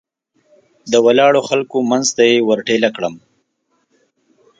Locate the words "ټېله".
2.67-2.89